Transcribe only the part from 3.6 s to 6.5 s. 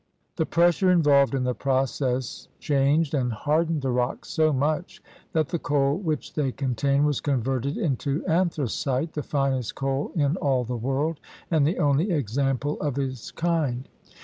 ened the rocks so much that the coal which